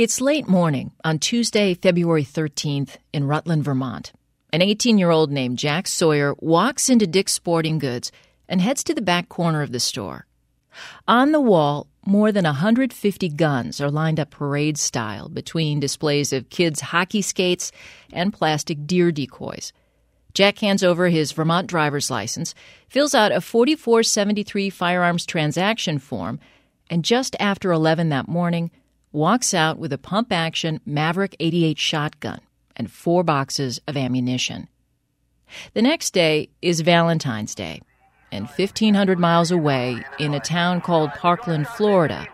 It's 0.00 0.22
late 0.22 0.48
morning 0.48 0.92
on 1.04 1.18
Tuesday, 1.18 1.74
February 1.74 2.24
13th 2.24 2.96
in 3.12 3.26
Rutland, 3.26 3.64
Vermont. 3.64 4.14
An 4.50 4.62
18 4.62 4.96
year 4.96 5.10
old 5.10 5.30
named 5.30 5.58
Jack 5.58 5.86
Sawyer 5.86 6.34
walks 6.38 6.88
into 6.88 7.06
Dick's 7.06 7.34
Sporting 7.34 7.78
Goods 7.78 8.10
and 8.48 8.62
heads 8.62 8.82
to 8.84 8.94
the 8.94 9.02
back 9.02 9.28
corner 9.28 9.60
of 9.60 9.72
the 9.72 9.78
store. 9.78 10.24
On 11.06 11.32
the 11.32 11.40
wall, 11.40 11.86
more 12.06 12.32
than 12.32 12.46
150 12.46 13.28
guns 13.28 13.78
are 13.78 13.90
lined 13.90 14.18
up 14.18 14.30
parade 14.30 14.78
style 14.78 15.28
between 15.28 15.80
displays 15.80 16.32
of 16.32 16.48
kids' 16.48 16.80
hockey 16.80 17.20
skates 17.20 17.70
and 18.10 18.32
plastic 18.32 18.86
deer 18.86 19.12
decoys. 19.12 19.70
Jack 20.32 20.60
hands 20.60 20.82
over 20.82 21.10
his 21.10 21.32
Vermont 21.32 21.66
driver's 21.66 22.10
license, 22.10 22.54
fills 22.88 23.14
out 23.14 23.32
a 23.32 23.42
4473 23.42 24.70
firearms 24.70 25.26
transaction 25.26 25.98
form, 25.98 26.40
and 26.88 27.04
just 27.04 27.36
after 27.38 27.70
11 27.70 28.08
that 28.08 28.28
morning, 28.28 28.70
walks 29.12 29.54
out 29.54 29.78
with 29.78 29.92
a 29.92 29.98
pump 29.98 30.32
action 30.32 30.80
Maverick 30.86 31.36
88 31.40 31.78
shotgun 31.78 32.40
and 32.76 32.90
four 32.90 33.22
boxes 33.24 33.80
of 33.86 33.96
ammunition. 33.96 34.68
The 35.74 35.82
next 35.82 36.12
day 36.12 36.50
is 36.62 36.80
Valentine's 36.80 37.54
Day, 37.54 37.82
and 38.30 38.46
1,500 38.46 39.18
miles 39.18 39.50
away 39.50 40.02
in 40.18 40.32
a 40.32 40.40
town 40.40 40.80
called 40.80 41.10
Parkland, 41.14 41.66
Florida, 41.66 42.28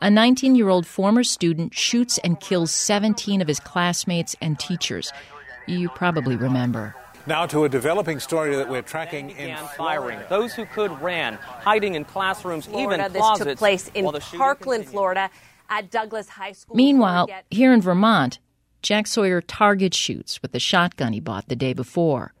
a 0.00 0.10
19 0.10 0.54
year 0.54 0.68
old 0.68 0.86
former 0.86 1.24
student 1.24 1.74
shoots 1.74 2.18
and 2.18 2.40
kills 2.40 2.70
17 2.70 3.42
of 3.42 3.48
his 3.48 3.60
classmates 3.60 4.36
and 4.40 4.58
teachers. 4.58 5.12
You 5.66 5.88
probably 5.90 6.36
remember. 6.36 6.94
Now 7.28 7.44
to 7.44 7.64
a 7.64 7.68
developing 7.68 8.20
story 8.20 8.56
that 8.56 8.70
we're 8.70 8.80
tracking 8.80 9.32
in 9.32 9.54
firing. 9.76 10.18
Those 10.30 10.54
who 10.54 10.64
could 10.64 10.98
ran, 11.02 11.34
hiding 11.34 11.94
in 11.94 12.06
classrooms, 12.06 12.64
Florida, 12.64 13.04
even 13.04 13.12
closets. 13.12 13.44
This 13.44 13.52
took 13.52 13.58
place 13.58 13.90
in 13.92 14.10
Parkland, 14.38 14.86
Florida, 14.86 15.28
at 15.68 15.90
Douglas 15.90 16.30
High 16.30 16.52
School. 16.52 16.74
Meanwhile, 16.74 17.28
here 17.50 17.74
in 17.74 17.82
Vermont, 17.82 18.38
Jack 18.80 19.06
Sawyer 19.06 19.42
target 19.42 19.92
shoots 19.92 20.40
with 20.40 20.52
the 20.52 20.58
shotgun 20.58 21.12
he 21.12 21.20
bought 21.20 21.48
the 21.48 21.54
day 21.54 21.74
before. 21.74 22.32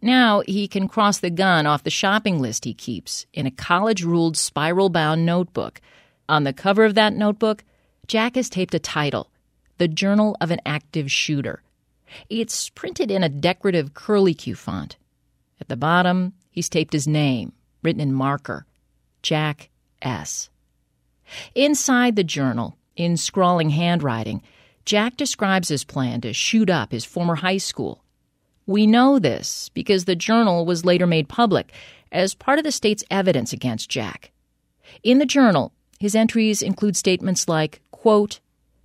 Now 0.00 0.44
he 0.46 0.68
can 0.68 0.86
cross 0.86 1.18
the 1.18 1.28
gun 1.28 1.66
off 1.66 1.82
the 1.82 1.90
shopping 1.90 2.40
list 2.40 2.64
he 2.66 2.72
keeps 2.72 3.26
in 3.32 3.46
a 3.46 3.50
college 3.50 4.04
ruled 4.04 4.36
spiral 4.36 4.90
bound 4.90 5.26
notebook. 5.26 5.80
On 6.28 6.44
the 6.44 6.52
cover 6.52 6.84
of 6.84 6.94
that 6.94 7.14
notebook, 7.14 7.64
Jack 8.06 8.36
has 8.36 8.48
taped 8.48 8.74
a 8.74 8.78
title 8.78 9.32
The 9.78 9.88
Journal 9.88 10.36
of 10.40 10.52
an 10.52 10.60
Active 10.64 11.10
Shooter. 11.10 11.63
It's 12.28 12.68
printed 12.70 13.10
in 13.10 13.22
a 13.22 13.28
decorative 13.28 13.94
curlicue 13.94 14.56
font. 14.56 14.96
At 15.60 15.68
the 15.68 15.76
bottom, 15.76 16.34
he's 16.50 16.68
taped 16.68 16.92
his 16.92 17.06
name, 17.06 17.52
written 17.82 18.00
in 18.00 18.12
marker 18.12 18.66
Jack 19.22 19.70
S. 20.02 20.50
Inside 21.54 22.16
the 22.16 22.24
journal, 22.24 22.76
in 22.96 23.16
scrawling 23.16 23.70
handwriting, 23.70 24.42
Jack 24.84 25.16
describes 25.16 25.68
his 25.68 25.84
plan 25.84 26.20
to 26.20 26.32
shoot 26.32 26.68
up 26.68 26.92
his 26.92 27.04
former 27.04 27.36
high 27.36 27.56
school. 27.56 28.04
We 28.66 28.86
know 28.86 29.18
this 29.18 29.70
because 29.70 30.04
the 30.04 30.16
journal 30.16 30.66
was 30.66 30.84
later 30.84 31.06
made 31.06 31.28
public 31.28 31.72
as 32.12 32.34
part 32.34 32.58
of 32.58 32.64
the 32.64 32.72
state's 32.72 33.04
evidence 33.10 33.52
against 33.52 33.90
Jack. 33.90 34.30
In 35.02 35.18
the 35.18 35.26
journal, 35.26 35.72
his 35.98 36.14
entries 36.14 36.62
include 36.62 36.96
statements 36.96 37.48
like, 37.48 37.80
quote, 37.90 38.40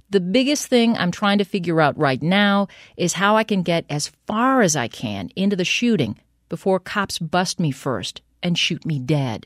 the 0.10 0.20
biggest 0.20 0.68
thing 0.68 0.98
I'm 0.98 1.12
trying 1.12 1.38
to 1.38 1.44
figure 1.44 1.82
out 1.82 1.98
right 1.98 2.22
now 2.22 2.68
is 2.98 3.14
how 3.14 3.38
I 3.38 3.44
can 3.44 3.62
get 3.62 3.86
as 3.90 4.12
far 4.26 4.62
as 4.62 4.76
I 4.76 4.88
can 4.88 5.30
into 5.36 5.56
the 5.56 5.66
shooting 5.66 6.18
before 6.50 6.80
cops 6.80 7.20
bust 7.20 7.60
me 7.60 7.72
first 7.72 8.22
and 8.42 8.58
shoot 8.58 8.86
me 8.86 9.00
dead. 9.00 9.46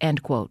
End 0.00 0.22
quote. 0.22 0.50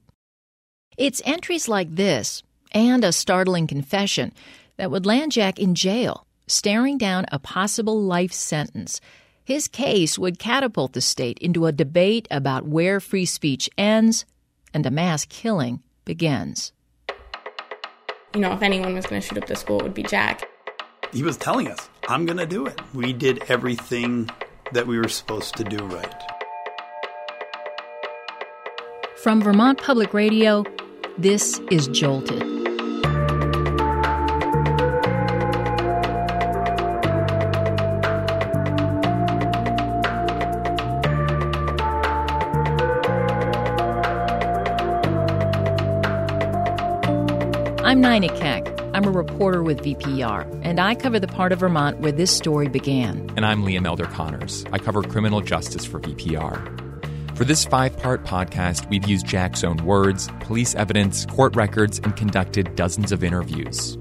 It's 0.97 1.21
entries 1.25 1.67
like 1.67 1.95
this 1.95 2.43
and 2.73 3.03
a 3.03 3.11
startling 3.11 3.67
confession 3.67 4.33
that 4.77 4.91
would 4.91 5.05
land 5.05 5.31
Jack 5.31 5.59
in 5.59 5.75
jail, 5.75 6.25
staring 6.47 6.97
down 6.97 7.25
a 7.31 7.39
possible 7.39 8.01
life 8.01 8.33
sentence. 8.33 8.99
His 9.43 9.67
case 9.67 10.19
would 10.19 10.39
catapult 10.39 10.93
the 10.93 11.01
state 11.01 11.37
into 11.39 11.65
a 11.65 11.71
debate 11.71 12.27
about 12.29 12.67
where 12.67 12.99
free 12.99 13.25
speech 13.25 13.69
ends 13.77 14.25
and 14.73 14.85
a 14.85 14.91
mass 14.91 15.25
killing 15.25 15.81
begins 16.03 16.73
you 18.35 18.41
know, 18.41 18.51
if 18.51 18.61
anyone 18.61 18.93
was 18.93 19.05
going 19.05 19.21
to 19.21 19.27
shoot 19.27 19.37
up 19.37 19.47
the 19.47 19.55
school, 19.55 19.79
it 19.79 19.83
would 19.83 19.93
be 19.93 20.03
Jack. 20.03 20.43
He 21.13 21.23
was 21.23 21.37
telling 21.37 21.69
us, 21.69 21.89
I'm 22.09 22.25
going 22.25 22.37
to 22.37 22.45
do 22.45 22.65
it. 22.65 22.79
We 22.93 23.13
did 23.13 23.43
everything 23.49 24.29
that 24.73 24.85
we 24.85 24.99
were 24.99 25.07
supposed 25.07 25.55
to 25.55 25.63
do 25.63 25.77
right. 25.85 26.23
From 29.23 29.41
Vermont 29.41 29.81
Public 29.81 30.13
Radio, 30.13 30.65
this 31.17 31.59
is 31.71 31.87
Jolted. 31.87 32.54
I'm 47.95 48.01
Nina 48.01 48.27
Keck. 48.37 48.67
I'm 48.93 49.05
a 49.05 49.09
reporter 49.09 49.63
with 49.63 49.79
VPR, 49.79 50.59
and 50.65 50.81
I 50.81 50.95
cover 50.95 51.17
the 51.17 51.29
part 51.29 51.53
of 51.53 51.59
Vermont 51.59 52.01
where 52.01 52.11
this 52.11 52.29
story 52.29 52.67
began. 52.67 53.31
And 53.37 53.45
I'm 53.45 53.63
Liam 53.63 53.87
Elder 53.87 54.03
Connors. 54.07 54.65
I 54.73 54.79
cover 54.79 55.01
criminal 55.01 55.39
justice 55.39 55.85
for 55.85 56.01
VPR. 56.01 57.37
For 57.37 57.45
this 57.45 57.63
five 57.63 57.97
part 57.97 58.25
podcast, 58.25 58.89
we've 58.89 59.07
used 59.07 59.25
Jack's 59.25 59.63
own 59.63 59.77
words, 59.77 60.27
police 60.41 60.75
evidence, 60.75 61.25
court 61.25 61.55
records, 61.55 61.99
and 61.99 62.13
conducted 62.17 62.75
dozens 62.75 63.13
of 63.13 63.23
interviews. 63.23 63.97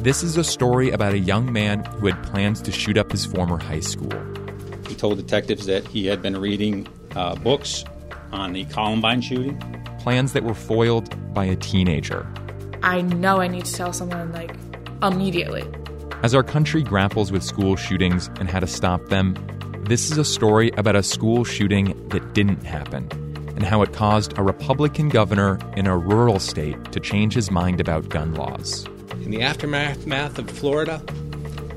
This 0.00 0.24
is 0.24 0.36
a 0.36 0.42
story 0.42 0.90
about 0.90 1.12
a 1.12 1.20
young 1.20 1.52
man 1.52 1.84
who 1.84 2.08
had 2.08 2.20
plans 2.24 2.60
to 2.62 2.72
shoot 2.72 2.98
up 2.98 3.12
his 3.12 3.24
former 3.24 3.58
high 3.58 3.78
school. 3.78 4.10
He 4.88 4.96
told 4.96 5.18
detectives 5.18 5.66
that 5.66 5.86
he 5.86 6.06
had 6.06 6.20
been 6.20 6.36
reading 6.36 6.88
uh, 7.14 7.36
books 7.36 7.84
on 8.32 8.54
the 8.54 8.64
Columbine 8.64 9.20
shooting 9.20 9.56
plans 10.02 10.32
that 10.32 10.42
were 10.42 10.54
foiled 10.54 11.11
by 11.32 11.44
a 11.44 11.56
teenager. 11.56 12.26
I 12.82 13.00
know 13.00 13.40
I 13.40 13.48
need 13.48 13.64
to 13.64 13.72
tell 13.72 13.92
someone, 13.92 14.32
like, 14.32 14.54
immediately. 15.02 15.64
As 16.22 16.34
our 16.34 16.42
country 16.42 16.82
grapples 16.82 17.32
with 17.32 17.42
school 17.42 17.76
shootings 17.76 18.28
and 18.38 18.48
how 18.48 18.60
to 18.60 18.66
stop 18.66 19.08
them, 19.08 19.36
this 19.84 20.10
is 20.10 20.18
a 20.18 20.24
story 20.24 20.70
about 20.76 20.94
a 20.94 21.02
school 21.02 21.44
shooting 21.44 22.08
that 22.08 22.34
didn't 22.34 22.62
happen 22.64 23.08
and 23.56 23.64
how 23.64 23.82
it 23.82 23.92
caused 23.92 24.36
a 24.38 24.42
Republican 24.42 25.08
governor 25.08 25.58
in 25.76 25.86
a 25.86 25.96
rural 25.96 26.38
state 26.38 26.92
to 26.92 27.00
change 27.00 27.34
his 27.34 27.50
mind 27.50 27.80
about 27.80 28.08
gun 28.08 28.34
laws. 28.34 28.86
In 29.24 29.30
the 29.30 29.42
aftermath 29.42 30.38
of 30.38 30.50
Florida, 30.50 31.02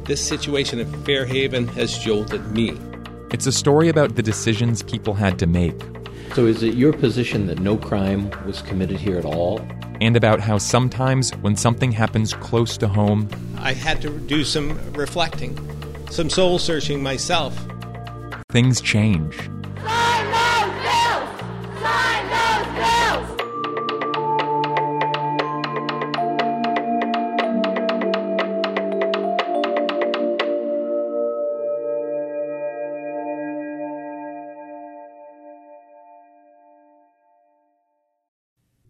this 0.06 0.26
situation 0.26 0.80
in 0.80 0.92
Fairhaven 1.04 1.68
has 1.70 1.98
jolted 1.98 2.52
me. 2.52 2.80
It's 3.32 3.48
a 3.48 3.52
story 3.52 3.90
about 3.90 4.16
the 4.16 4.24
decisions 4.24 4.84
people 4.84 5.16
had 5.16 5.38
to 5.40 5.48
make 5.48 5.76
so, 6.34 6.46
is 6.46 6.64
it 6.64 6.74
your 6.76 6.92
position 6.92 7.48
that 7.48 7.60
no 7.60 7.78
crime 7.78 8.30
was 8.46 8.62
committed 8.62 8.98
here 8.98 9.18
at 9.18 9.26
all? 9.26 9.62
And 10.02 10.18
about 10.18 10.42
how 10.42 10.58
sometimes 10.58 11.32
when 11.38 11.56
something 11.56 11.94
happens 11.94 12.34
close 12.34 12.78
to 12.80 12.88
home, 12.88 13.30
I 13.58 13.72
had 13.72 14.02
to 14.02 14.10
do 14.10 14.44
some 14.44 14.78
reflecting, 14.94 15.58
some 16.10 16.30
soul 16.30 16.60
searching 16.60 17.02
myself. 17.02 17.58
Things 18.50 18.82
change. 18.82 19.50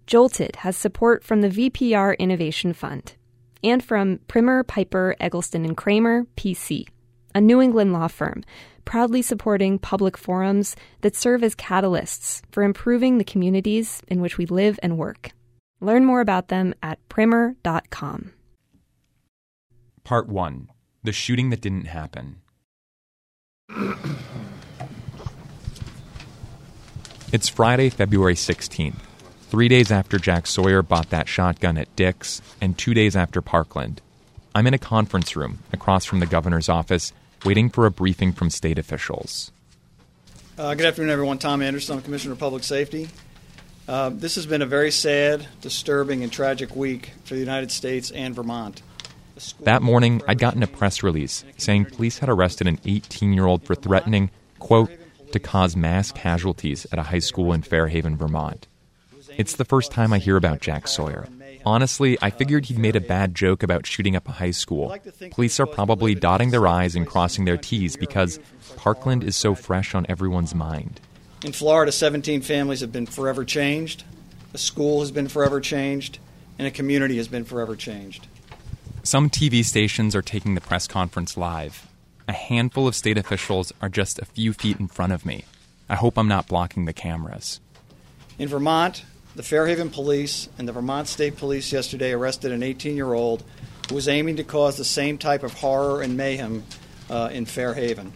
Jolted 0.07 0.57
has 0.57 0.77
support 0.77 1.23
from 1.23 1.41
the 1.41 1.49
VPR 1.49 2.17
Innovation 2.19 2.73
Fund 2.73 3.15
and 3.63 3.83
from 3.83 4.19
Primmer, 4.27 4.63
Piper, 4.63 5.15
Eggleston 5.19 5.65
and 5.65 5.75
Cramer, 5.75 6.27
PC, 6.37 6.87
a 7.33 7.41
New 7.41 7.59
England 7.59 7.91
law 7.91 8.07
firm 8.07 8.43
proudly 8.85 9.23
supporting 9.23 9.79
public 9.79 10.15
forums 10.15 10.75
that 11.01 11.15
serve 11.15 11.43
as 11.43 11.55
catalysts 11.55 12.43
for 12.51 12.61
improving 12.61 13.17
the 13.17 13.23
communities 13.23 14.03
in 14.07 14.21
which 14.21 14.37
we 14.37 14.45
live 14.45 14.79
and 14.83 14.95
work. 14.95 15.31
Learn 15.81 16.05
more 16.05 16.21
about 16.21 16.49
them 16.49 16.75
at 16.83 16.99
primmer.com. 17.09 18.31
Part 20.03 20.29
1 20.29 20.69
The 21.03 21.11
Shooting 21.11 21.49
That 21.49 21.61
Didn't 21.61 21.85
Happen. 21.85 22.41
It's 27.33 27.49
Friday, 27.49 27.89
February 27.89 28.35
16th 28.35 28.99
three 29.55 29.69
days 29.69 29.89
after 29.89 30.19
Jack 30.19 30.47
Sawyer 30.47 30.81
bought 30.81 31.11
that 31.11 31.29
shotgun 31.29 31.77
at 31.77 31.95
Dick's, 31.95 32.41
and 32.59 32.77
two 32.77 32.93
days 32.93 33.15
after 33.15 33.41
Parkland. 33.41 34.01
I'm 34.53 34.67
in 34.67 34.73
a 34.73 34.77
conference 34.77 35.33
room 35.33 35.59
across 35.71 36.03
from 36.03 36.19
the 36.19 36.25
governor's 36.25 36.67
office, 36.67 37.13
waiting 37.45 37.69
for 37.69 37.85
a 37.85 37.89
briefing 37.89 38.33
from 38.33 38.49
state 38.49 38.77
officials. 38.77 39.53
Uh, 40.57 40.75
good 40.75 40.85
afternoon, 40.85 41.09
everyone. 41.09 41.37
Tom 41.37 41.61
Anderson, 41.61 41.95
I'm 41.95 42.03
Commissioner 42.03 42.33
of 42.33 42.39
Public 42.39 42.65
Safety. 42.65 43.07
Uh, 43.87 44.09
this 44.09 44.35
has 44.35 44.45
been 44.45 44.61
a 44.61 44.65
very 44.65 44.91
sad, 44.91 45.47
disturbing, 45.61 46.21
and 46.21 46.33
tragic 46.33 46.75
week 46.75 47.11
for 47.23 47.35
the 47.35 47.39
United 47.39 47.71
States 47.71 48.11
and 48.11 48.35
Vermont. 48.35 48.81
That 49.61 49.81
morning, 49.81 50.21
I'd 50.27 50.37
gotten 50.37 50.63
a 50.63 50.67
press 50.67 51.01
release 51.01 51.45
saying 51.55 51.85
police 51.85 52.17
had 52.17 52.27
arrested 52.27 52.67
an 52.67 52.79
18 52.83 53.31
year 53.31 53.45
old 53.45 53.63
for 53.63 53.73
threatening, 53.73 54.31
quote, 54.59 54.91
to 55.31 55.39
cause 55.39 55.77
mass 55.77 56.11
casualties 56.11 56.85
at 56.91 56.99
a 56.99 57.03
high 57.03 57.19
school 57.19 57.53
in 57.53 57.61
Fairhaven, 57.61 58.17
Vermont. 58.17 58.67
It's 59.37 59.55
the 59.55 59.65
first 59.65 59.91
time 59.91 60.13
I 60.13 60.19
hear 60.19 60.37
about 60.37 60.61
Jack 60.61 60.87
Sawyer. 60.87 61.27
Honestly, 61.65 62.17
I 62.21 62.29
figured 62.29 62.65
he'd 62.65 62.77
made 62.77 62.95
a 62.95 63.01
bad 63.01 63.35
joke 63.35 63.63
about 63.63 63.85
shooting 63.85 64.15
up 64.15 64.27
a 64.29 64.31
high 64.31 64.51
school. 64.51 64.95
Police 65.31 65.59
are 65.59 65.65
probably 65.65 66.15
dotting 66.15 66.51
their 66.51 66.67
I's 66.67 66.95
and 66.95 67.07
crossing 67.07 67.45
their 67.45 67.57
T's 67.57 67.97
because 67.97 68.39
Parkland 68.75 69.23
is 69.23 69.35
so 69.35 69.55
fresh 69.55 69.95
on 69.95 70.05
everyone's 70.07 70.55
mind. 70.55 71.01
In 71.43 71.51
Florida, 71.51 71.91
17 71.91 72.41
families 72.41 72.81
have 72.81 72.91
been 72.91 73.05
forever 73.05 73.43
changed, 73.43 74.03
a 74.53 74.57
school 74.57 75.01
has 75.01 75.11
been 75.11 75.27
forever 75.27 75.59
changed, 75.59 76.19
and 76.57 76.67
a 76.67 76.71
community 76.71 77.17
has 77.17 77.27
been 77.27 77.43
forever 77.43 77.75
changed. 77.75 78.27
Some 79.03 79.29
TV 79.29 79.63
stations 79.63 80.15
are 80.15 80.21
taking 80.21 80.55
the 80.55 80.61
press 80.61 80.87
conference 80.87 81.35
live. 81.35 81.87
A 82.27 82.33
handful 82.33 82.87
of 82.87 82.95
state 82.95 83.17
officials 83.17 83.73
are 83.81 83.89
just 83.89 84.17
a 84.17 84.25
few 84.25 84.53
feet 84.53 84.79
in 84.79 84.87
front 84.87 85.13
of 85.13 85.25
me. 85.25 85.45
I 85.89 85.95
hope 85.95 86.17
I'm 86.17 86.27
not 86.27 86.47
blocking 86.47 86.85
the 86.85 86.93
cameras. 86.93 87.59
In 88.39 88.47
Vermont, 88.47 89.03
the 89.35 89.43
Fairhaven 89.43 89.89
Police 89.89 90.49
and 90.57 90.67
the 90.67 90.71
Vermont 90.71 91.07
State 91.07 91.37
Police 91.37 91.71
yesterday 91.71 92.13
arrested 92.13 92.51
an 92.51 92.63
18 92.63 92.95
year 92.95 93.13
old 93.13 93.43
who 93.89 93.95
was 93.95 94.07
aiming 94.07 94.37
to 94.37 94.43
cause 94.43 94.77
the 94.77 94.85
same 94.85 95.17
type 95.17 95.43
of 95.43 95.53
horror 95.53 96.01
and 96.01 96.17
mayhem 96.17 96.63
uh, 97.09 97.29
in 97.31 97.45
Fairhaven. 97.45 98.13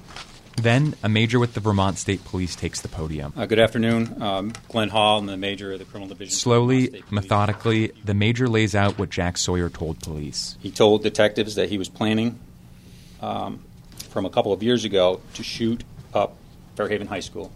Then, 0.56 0.96
a 1.04 1.08
major 1.08 1.40
with 1.40 1.54
the 1.54 1.62
Vermont 1.62 1.98
State 1.98 2.26
Police 2.26 2.54
takes 2.54 2.82
the 2.82 2.90
podium. 2.90 3.32
Uh, 3.38 3.46
good 3.46 3.60
afternoon. 3.60 4.22
Um, 4.22 4.54
Glenn 4.68 4.90
Hall, 4.90 5.20
I'm 5.20 5.26
the 5.26 5.38
major 5.38 5.72
of 5.72 5.80
the 5.80 5.86
Criminal 5.86 6.10
Division. 6.10 6.36
Slowly, 6.36 7.02
methodically, 7.10 7.94
the 8.04 8.14
major 8.14 8.50
lays 8.50 8.76
out 8.76 9.00
what 9.00 9.10
Jack 9.10 9.38
Sawyer 9.38 9.70
told 9.70 10.02
police. 10.02 10.58
He 10.60 10.70
told 10.70 11.02
detectives 11.02 11.56
that 11.56 11.70
he 11.70 11.78
was 11.78 11.88
planning 11.88 12.40
um, 13.22 13.64
from 14.10 14.26
a 14.26 14.30
couple 14.30 14.52
of 14.52 14.62
years 14.62 14.84
ago 14.84 15.22
to 15.36 15.44
shoot 15.44 15.84
up 16.14 16.36
Fairhaven 16.76 17.08
High 17.08 17.22
School. 17.22 17.54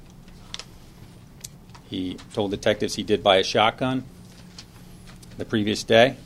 He 1.89 2.17
told 2.33 2.51
detectives 2.51 2.95
he 2.95 3.03
did 3.03 3.23
buy 3.23 3.37
a 3.37 3.43
shotgun 3.43 4.03
the 5.37 5.45
previous 5.45 5.83
day. 5.83 6.17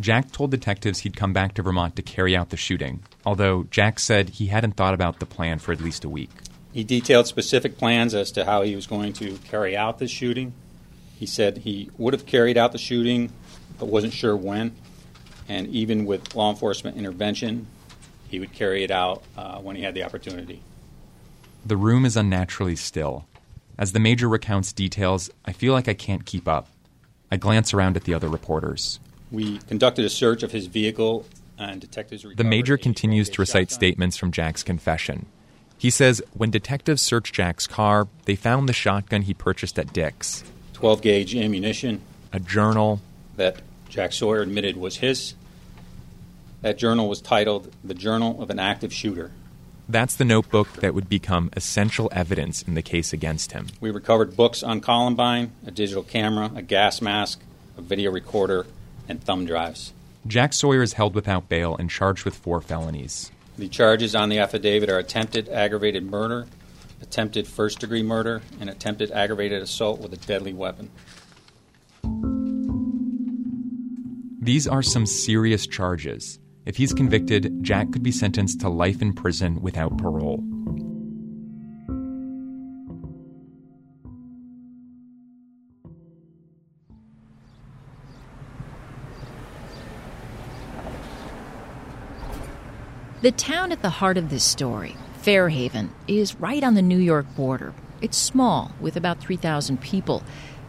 Jack 0.00 0.32
told 0.32 0.50
detectives 0.50 1.00
he'd 1.00 1.16
come 1.16 1.32
back 1.32 1.54
to 1.54 1.62
Vermont 1.62 1.94
to 1.96 2.02
carry 2.02 2.36
out 2.36 2.50
the 2.50 2.56
shooting, 2.56 3.02
although 3.24 3.64
Jack 3.70 3.98
said 3.98 4.30
he 4.30 4.46
hadn't 4.46 4.72
thought 4.72 4.94
about 4.94 5.20
the 5.20 5.26
plan 5.26 5.58
for 5.58 5.72
at 5.72 5.80
least 5.80 6.04
a 6.04 6.08
week. 6.08 6.30
He 6.72 6.82
detailed 6.84 7.26
specific 7.26 7.76
plans 7.76 8.14
as 8.14 8.32
to 8.32 8.44
how 8.44 8.62
he 8.62 8.74
was 8.74 8.86
going 8.86 9.12
to 9.14 9.36
carry 9.50 9.76
out 9.76 9.98
the 9.98 10.08
shooting. 10.08 10.54
He 11.18 11.26
said 11.26 11.58
he 11.58 11.90
would 11.98 12.14
have 12.14 12.26
carried 12.26 12.56
out 12.56 12.72
the 12.72 12.78
shooting, 12.78 13.30
but 13.78 13.86
wasn't 13.86 14.12
sure 14.12 14.36
when. 14.36 14.74
And 15.48 15.68
even 15.68 16.06
with 16.06 16.34
law 16.34 16.50
enforcement 16.50 16.96
intervention, 16.96 17.66
he 18.28 18.40
would 18.40 18.52
carry 18.52 18.82
it 18.82 18.90
out 18.90 19.22
uh, 19.36 19.58
when 19.58 19.76
he 19.76 19.82
had 19.82 19.94
the 19.94 20.02
opportunity. 20.02 20.62
The 21.64 21.76
room 21.76 22.04
is 22.04 22.16
unnaturally 22.16 22.74
still. 22.76 23.26
As 23.78 23.92
the 23.92 24.00
major 24.00 24.28
recounts 24.28 24.72
details, 24.72 25.30
I 25.44 25.52
feel 25.52 25.72
like 25.72 25.88
I 25.88 25.94
can't 25.94 26.24
keep 26.24 26.46
up. 26.46 26.68
I 27.30 27.36
glance 27.36 27.72
around 27.72 27.96
at 27.96 28.04
the 28.04 28.14
other 28.14 28.28
reporters. 28.28 29.00
We 29.30 29.58
conducted 29.60 30.04
a 30.04 30.10
search 30.10 30.42
of 30.42 30.52
his 30.52 30.66
vehicle, 30.66 31.24
and 31.58 31.80
detectives. 31.80 32.26
The 32.36 32.44
major 32.44 32.76
continues 32.76 33.28
to 33.30 33.42
recite 33.42 33.70
statements 33.70 34.16
from 34.16 34.32
Jack's 34.32 34.62
confession. 34.62 35.26
He 35.78 35.90
says 35.90 36.22
when 36.34 36.50
detectives 36.50 37.02
searched 37.02 37.34
Jack's 37.34 37.66
car, 37.66 38.08
they 38.24 38.36
found 38.36 38.68
the 38.68 38.72
shotgun 38.72 39.22
he 39.22 39.34
purchased 39.34 39.78
at 39.78 39.92
Dick's, 39.92 40.44
12 40.74 41.02
gauge 41.02 41.36
ammunition, 41.36 42.00
a 42.32 42.40
journal 42.40 43.00
that 43.36 43.62
Jack 43.88 44.12
Sawyer 44.12 44.42
admitted 44.42 44.76
was 44.76 44.96
his. 44.98 45.34
That 46.60 46.78
journal 46.78 47.08
was 47.08 47.20
titled 47.20 47.72
The 47.82 47.94
Journal 47.94 48.40
of 48.40 48.48
an 48.50 48.60
Active 48.60 48.92
Shooter. 48.92 49.32
That's 49.88 50.14
the 50.14 50.24
notebook 50.24 50.74
that 50.74 50.94
would 50.94 51.08
become 51.08 51.50
essential 51.54 52.08
evidence 52.12 52.62
in 52.62 52.74
the 52.74 52.82
case 52.82 53.12
against 53.12 53.52
him. 53.52 53.66
We 53.80 53.90
recovered 53.90 54.36
books 54.36 54.62
on 54.62 54.80
Columbine, 54.80 55.52
a 55.66 55.70
digital 55.70 56.02
camera, 56.02 56.50
a 56.54 56.62
gas 56.62 57.02
mask, 57.02 57.40
a 57.76 57.82
video 57.82 58.10
recorder, 58.10 58.66
and 59.08 59.22
thumb 59.22 59.44
drives. 59.44 59.92
Jack 60.26 60.52
Sawyer 60.52 60.82
is 60.82 60.94
held 60.94 61.14
without 61.14 61.48
bail 61.48 61.76
and 61.76 61.90
charged 61.90 62.24
with 62.24 62.36
four 62.36 62.60
felonies. 62.60 63.32
The 63.58 63.68
charges 63.68 64.14
on 64.14 64.28
the 64.28 64.38
affidavit 64.38 64.88
are 64.88 64.98
attempted 64.98 65.48
aggravated 65.48 66.04
murder, 66.04 66.46
attempted 67.02 67.46
first 67.46 67.80
degree 67.80 68.02
murder, 68.02 68.40
and 68.60 68.70
attempted 68.70 69.10
aggravated 69.10 69.60
assault 69.62 70.00
with 70.00 70.12
a 70.12 70.16
deadly 70.16 70.52
weapon. 70.52 70.90
These 74.40 74.66
are 74.66 74.82
some 74.82 75.06
serious 75.06 75.66
charges. 75.66 76.38
If 76.64 76.76
he's 76.76 76.92
convicted, 76.92 77.62
Jack 77.62 77.90
could 77.90 78.04
be 78.04 78.12
sentenced 78.12 78.60
to 78.60 78.68
life 78.68 79.02
in 79.02 79.12
prison 79.12 79.60
without 79.60 79.98
parole. 79.98 80.44
The 93.22 93.32
town 93.32 93.70
at 93.70 93.82
the 93.82 93.90
heart 93.90 94.16
of 94.16 94.30
this 94.30 94.42
story, 94.42 94.96
Fairhaven, 95.20 95.90
is 96.08 96.34
right 96.36 96.64
on 96.64 96.74
the 96.74 96.82
New 96.82 96.98
York 96.98 97.26
border. 97.36 97.72
It's 98.00 98.16
small, 98.16 98.72
with 98.80 98.96
about 98.96 99.20
3,000 99.20 99.80
people, 99.80 100.24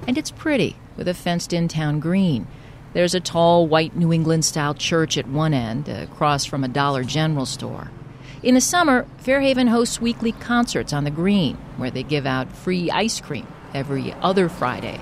and 0.08 0.20
it's 0.20 0.30
pretty, 0.30 0.76
with 0.96 1.08
a 1.08 1.16
fenced 1.16 1.52
in 1.52 1.68
town 1.68 2.00
green. 2.00 2.46
There's 2.94 3.16
a 3.16 3.20
tall, 3.20 3.66
white 3.66 3.96
New 3.96 4.14
England 4.14 4.46
style 4.46 4.76
church 4.76 5.18
at 5.18 5.28
one 5.28 5.54
end, 5.54 5.90
across 5.90 6.46
from 6.46 6.64
a 6.64 6.68
Dollar 6.68 7.04
General 7.04 7.48
store. 7.48 7.90
In 8.44 8.54
the 8.54 8.62
summer, 8.62 9.08
Fairhaven 9.18 9.68
hosts 9.68 10.00
weekly 10.00 10.32
concerts 10.34 10.94
on 10.94 11.04
the 11.04 11.10
green, 11.10 11.58
where 11.78 11.90
they 11.90 12.04
give 12.04 12.28
out 12.28 12.56
free 12.56 12.92
ice 12.92 13.20
cream 13.20 13.48
every 13.74 14.14
other 14.22 14.48
Friday. 14.48 15.00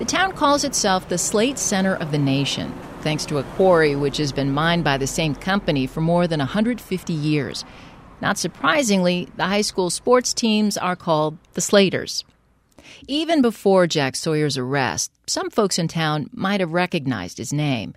The 0.00 0.04
town 0.04 0.32
calls 0.32 0.64
itself 0.64 1.08
the 1.08 1.18
Slate 1.18 1.58
Center 1.58 1.94
of 1.94 2.10
the 2.10 2.18
Nation, 2.18 2.72
thanks 3.02 3.24
to 3.26 3.38
a 3.38 3.44
quarry 3.44 3.94
which 3.94 4.16
has 4.16 4.32
been 4.32 4.52
mined 4.52 4.82
by 4.82 4.98
the 4.98 5.06
same 5.06 5.36
company 5.36 5.86
for 5.86 6.00
more 6.00 6.26
than 6.26 6.40
150 6.40 7.12
years. 7.12 7.64
Not 8.20 8.38
surprisingly, 8.38 9.28
the 9.36 9.46
high 9.46 9.60
school 9.60 9.90
sports 9.90 10.34
teams 10.34 10.76
are 10.76 10.96
called 10.96 11.38
the 11.52 11.60
Slaters. 11.60 12.24
Even 13.06 13.42
before 13.42 13.86
Jack 13.86 14.16
Sawyer's 14.16 14.58
arrest, 14.58 15.12
some 15.26 15.50
folks 15.50 15.78
in 15.78 15.88
town 15.88 16.28
might 16.32 16.60
have 16.60 16.72
recognized 16.72 17.38
his 17.38 17.52
name. 17.52 17.94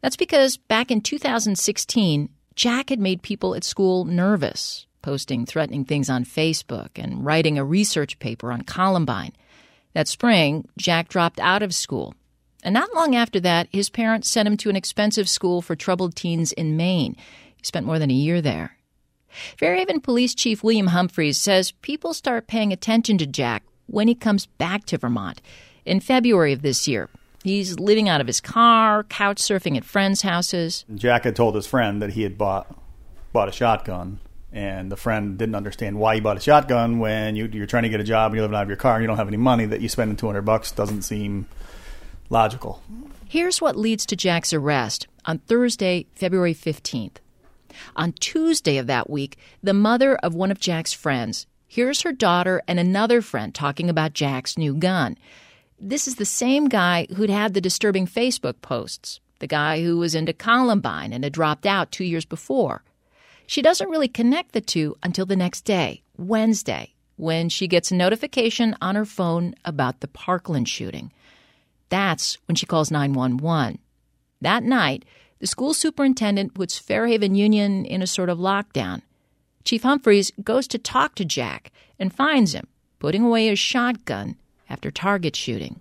That's 0.00 0.16
because 0.16 0.56
back 0.56 0.90
in 0.90 1.00
2016, 1.00 2.28
Jack 2.54 2.90
had 2.90 3.00
made 3.00 3.22
people 3.22 3.54
at 3.54 3.64
school 3.64 4.04
nervous, 4.04 4.86
posting 5.02 5.46
threatening 5.46 5.84
things 5.84 6.10
on 6.10 6.24
Facebook 6.24 6.90
and 6.96 7.24
writing 7.24 7.58
a 7.58 7.64
research 7.64 8.18
paper 8.18 8.52
on 8.52 8.62
Columbine. 8.62 9.32
That 9.92 10.08
spring, 10.08 10.68
Jack 10.78 11.08
dropped 11.08 11.40
out 11.40 11.62
of 11.62 11.74
school 11.74 12.14
and 12.62 12.74
not 12.74 12.94
long 12.94 13.14
after 13.14 13.40
that, 13.40 13.68
his 13.72 13.88
parents 13.88 14.28
sent 14.28 14.46
him 14.46 14.56
to 14.58 14.70
an 14.70 14.76
expensive 14.76 15.28
school 15.28 15.62
for 15.62 15.74
troubled 15.74 16.14
teens 16.14 16.52
in 16.52 16.76
Maine. 16.76 17.16
He 17.56 17.64
spent 17.64 17.86
more 17.86 17.98
than 17.98 18.10
a 18.10 18.14
year 18.14 18.40
there. 18.40 18.76
Fairhaven 19.56 20.00
Police 20.00 20.34
Chief 20.34 20.62
William 20.62 20.88
Humphreys 20.88 21.38
says 21.38 21.70
people 21.70 22.12
start 22.12 22.48
paying 22.48 22.72
attention 22.72 23.16
to 23.18 23.26
Jack 23.26 23.62
when 23.90 24.08
he 24.08 24.14
comes 24.14 24.46
back 24.46 24.84
to 24.86 24.98
Vermont. 24.98 25.40
In 25.84 26.00
February 26.00 26.52
of 26.52 26.62
this 26.62 26.86
year, 26.86 27.08
he's 27.42 27.78
living 27.78 28.08
out 28.08 28.20
of 28.20 28.26
his 28.26 28.40
car, 28.40 29.04
couch 29.04 29.38
surfing 29.38 29.76
at 29.76 29.84
friends' 29.84 30.22
houses. 30.22 30.84
Jack 30.94 31.24
had 31.24 31.36
told 31.36 31.54
his 31.54 31.66
friend 31.66 32.00
that 32.00 32.12
he 32.12 32.22
had 32.22 32.38
bought 32.38 32.74
bought 33.32 33.48
a 33.48 33.52
shotgun, 33.52 34.18
and 34.52 34.90
the 34.90 34.96
friend 34.96 35.38
didn't 35.38 35.54
understand 35.54 35.98
why 35.98 36.16
he 36.16 36.20
bought 36.20 36.36
a 36.36 36.40
shotgun 36.40 36.98
when 36.98 37.36
you, 37.36 37.62
are 37.62 37.66
trying 37.66 37.84
to 37.84 37.88
get 37.88 38.00
a 38.00 38.04
job 38.04 38.32
and 38.32 38.36
you're 38.36 38.42
living 38.42 38.56
out 38.56 38.62
of 38.62 38.68
your 38.68 38.76
car 38.76 38.96
and 38.96 39.02
you 39.02 39.06
don't 39.06 39.18
have 39.18 39.28
any 39.28 39.36
money. 39.36 39.66
That 39.66 39.80
you 39.80 39.88
spending 39.88 40.16
200 40.16 40.42
bucks 40.42 40.72
doesn't 40.72 41.02
seem 41.02 41.46
logical. 42.28 42.82
Here's 43.28 43.60
what 43.60 43.76
leads 43.76 44.04
to 44.06 44.16
Jack's 44.16 44.52
arrest 44.52 45.06
on 45.24 45.38
Thursday, 45.38 46.06
February 46.14 46.54
15th. 46.54 47.16
On 47.94 48.12
Tuesday 48.12 48.78
of 48.78 48.88
that 48.88 49.08
week, 49.08 49.38
the 49.62 49.72
mother 49.72 50.16
of 50.16 50.34
one 50.34 50.50
of 50.50 50.58
Jack's 50.58 50.92
friends 50.92 51.46
hears 51.70 52.00
her 52.00 52.10
daughter 52.10 52.60
and 52.66 52.80
another 52.80 53.22
friend 53.22 53.54
talking 53.54 53.88
about 53.88 54.12
Jack's 54.12 54.58
new 54.58 54.74
gun. 54.74 55.16
This 55.78 56.08
is 56.08 56.16
the 56.16 56.24
same 56.24 56.68
guy 56.68 57.06
who'd 57.14 57.30
had 57.30 57.54
the 57.54 57.60
disturbing 57.60 58.08
Facebook 58.08 58.60
posts, 58.60 59.20
the 59.38 59.46
guy 59.46 59.80
who 59.80 59.96
was 59.96 60.16
into 60.16 60.32
Columbine 60.32 61.12
and 61.12 61.22
had 61.22 61.32
dropped 61.32 61.66
out 61.66 61.92
two 61.92 62.02
years 62.02 62.24
before. 62.24 62.82
She 63.46 63.62
doesn't 63.62 63.88
really 63.88 64.08
connect 64.08 64.50
the 64.50 64.60
two 64.60 64.96
until 65.04 65.26
the 65.26 65.36
next 65.36 65.60
day, 65.60 66.02
Wednesday, 66.18 66.92
when 67.14 67.48
she 67.48 67.68
gets 67.68 67.92
a 67.92 67.94
notification 67.94 68.74
on 68.82 68.96
her 68.96 69.04
phone 69.04 69.54
about 69.64 70.00
the 70.00 70.08
Parkland 70.08 70.68
shooting. 70.68 71.12
That's 71.88 72.36
when 72.46 72.56
she 72.56 72.66
calls 72.66 72.90
911. 72.90 73.78
That 74.40 74.64
night, 74.64 75.04
the 75.38 75.46
school 75.46 75.72
superintendent 75.72 76.52
puts 76.52 76.80
Fairhaven 76.80 77.36
Union 77.36 77.84
in 77.84 78.02
a 78.02 78.08
sort 78.08 78.28
of 78.28 78.38
lockdown. 78.38 79.02
Chief 79.64 79.82
Humphreys 79.82 80.32
goes 80.42 80.66
to 80.68 80.78
talk 80.78 81.14
to 81.16 81.24
Jack 81.24 81.70
and 81.98 82.12
finds 82.12 82.54
him 82.54 82.66
putting 82.98 83.24
away 83.24 83.48
his 83.48 83.58
shotgun 83.58 84.36
after 84.68 84.90
target 84.90 85.34
shooting. 85.34 85.80